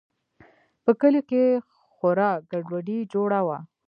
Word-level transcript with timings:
په 0.83 0.91
کلي 1.01 1.21
کښې 1.29 1.43
خورا 1.95 2.31
گډوډي 2.49 2.99
جوړه 3.13 3.39
وه. 3.47 3.57